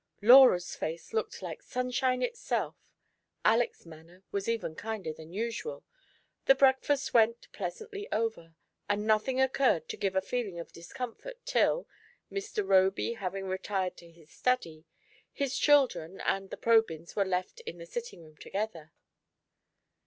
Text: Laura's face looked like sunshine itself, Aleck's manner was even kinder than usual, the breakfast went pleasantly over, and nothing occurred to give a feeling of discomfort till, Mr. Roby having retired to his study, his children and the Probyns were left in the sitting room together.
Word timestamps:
Laura's 0.23 0.75
face 0.75 1.13
looked 1.13 1.43
like 1.43 1.61
sunshine 1.61 2.23
itself, 2.23 2.75
Aleck's 3.45 3.85
manner 3.85 4.23
was 4.31 4.49
even 4.49 4.73
kinder 4.75 5.13
than 5.13 5.31
usual, 5.31 5.85
the 6.45 6.55
breakfast 6.55 7.13
went 7.13 7.51
pleasantly 7.51 8.11
over, 8.11 8.55
and 8.89 9.05
nothing 9.05 9.39
occurred 9.39 9.87
to 9.89 9.97
give 9.97 10.15
a 10.15 10.21
feeling 10.23 10.57
of 10.59 10.71
discomfort 10.71 11.37
till, 11.45 11.87
Mr. 12.31 12.67
Roby 12.67 13.13
having 13.13 13.45
retired 13.45 13.95
to 13.97 14.09
his 14.09 14.31
study, 14.31 14.85
his 15.31 15.55
children 15.55 16.19
and 16.21 16.49
the 16.49 16.57
Probyns 16.57 17.15
were 17.15 17.23
left 17.23 17.59
in 17.59 17.77
the 17.77 17.85
sitting 17.85 18.23
room 18.23 18.37
together. 18.37 18.91